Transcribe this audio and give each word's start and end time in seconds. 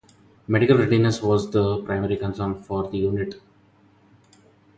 Medical 0.47 0.79
readiness 0.79 1.21
was 1.21 1.51
the 1.51 1.77
primary 1.83 2.17
concern 2.17 2.55
for 2.63 2.89
the 2.89 2.97
unit. 2.97 3.39